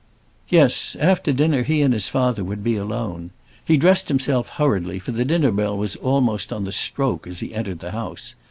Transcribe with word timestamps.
Yes; 0.49 0.97
after 0.99 1.31
dinner 1.31 1.61
he 1.61 1.83
and 1.83 1.93
his 1.93 2.09
father 2.09 2.43
would 2.43 2.63
be 2.63 2.75
alone. 2.75 3.29
He 3.63 3.77
dressed 3.77 4.09
himself 4.09 4.49
hurriedly, 4.49 4.97
for 4.97 5.11
the 5.11 5.23
dinner 5.23 5.51
bell 5.51 5.77
was 5.77 5.95
almost 5.97 6.51
on 6.51 6.63
the 6.63 6.71
stroke 6.71 7.27
as 7.27 7.39
he 7.39 7.53
entered 7.53 7.81
the 7.81 7.91
house. 7.91 8.33